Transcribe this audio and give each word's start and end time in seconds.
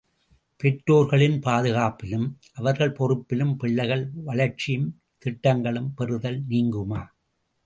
பெற்றோர்களின் 0.59 1.35
பாதுகாப்பிலும் 1.39 2.25
அவர்கள் 2.53 2.95
பொறுப்பிலும் 2.99 3.53
பிள்ளைகள் 3.55 4.11
வளர்ச்சியும் 4.23 4.89
திட்டங்களும் 5.17 5.93
பெறுதல் 5.93 6.41
நீங்குமா? 6.47 7.01